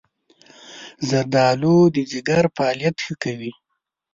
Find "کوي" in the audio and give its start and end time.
3.23-3.51